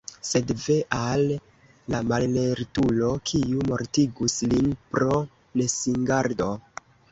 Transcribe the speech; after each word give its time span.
Sed 0.27 0.51
ve 0.61 0.77
al 0.99 1.25
la 1.95 1.99
mallertulo, 2.13 3.11
kiu 3.33 3.67
mortigus 3.73 4.41
lin 4.55 4.75
pro 4.97 5.23
nesingardo! 5.29 6.53